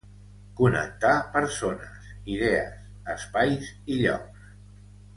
Connectar 0.61 1.11
persones, 1.35 2.09
idees, 2.39 2.73
espais 3.19 3.69
i 3.73 4.03
llocs. 4.05 4.53